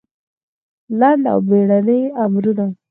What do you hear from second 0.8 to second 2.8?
لنډ او بېړني امرونه